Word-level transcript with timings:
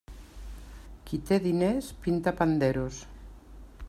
Qui 1.09 1.19
té 1.27 1.39
diners 1.43 1.91
pinta 2.07 2.33
panderos. 2.41 3.03